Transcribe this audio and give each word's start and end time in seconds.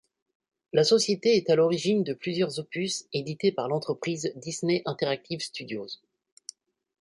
La 0.73 0.83
société 0.83 1.35
est 1.37 1.51
à 1.51 1.55
l'origine 1.55 2.03
de 2.03 2.15
plusieurs 2.15 2.57
opus 2.57 3.05
édités 3.13 3.51
par 3.51 3.67
l'entreprise 3.67 4.33
Disney 4.35 4.81
Interactive 4.85 5.41
Studios. 5.41 5.89